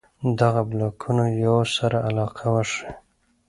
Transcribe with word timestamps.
دغو 0.39 0.63
بلاکونو 0.71 1.25
یوه 1.43 1.63
سره 1.77 1.97
علاقه 2.09 2.45
وښيي. 2.53 2.89